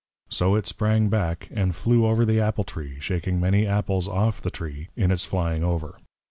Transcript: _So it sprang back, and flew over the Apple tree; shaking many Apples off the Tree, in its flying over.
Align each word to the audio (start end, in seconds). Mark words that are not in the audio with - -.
_So 0.33 0.55
it 0.55 0.65
sprang 0.65 1.09
back, 1.09 1.47
and 1.51 1.75
flew 1.75 2.07
over 2.07 2.25
the 2.25 2.39
Apple 2.39 2.63
tree; 2.63 2.99
shaking 2.99 3.39
many 3.39 3.67
Apples 3.67 4.07
off 4.07 4.41
the 4.41 4.49
Tree, 4.49 4.87
in 4.95 5.11
its 5.11 5.25
flying 5.25 5.63
over. 5.63 5.99